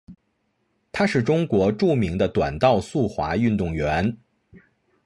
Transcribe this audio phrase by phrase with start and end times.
[0.91, 4.17] 她是中国著名的短道速滑运动员。